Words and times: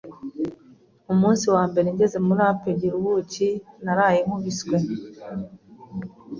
Umunsi 1.13 1.45
wa 1.55 1.63
mbere 1.69 1.87
ngeze 1.93 2.17
muri 2.27 2.41
APEGIRUBUKI 2.51 3.49
naraye 3.83 4.19
nkubiswe… 4.25 4.77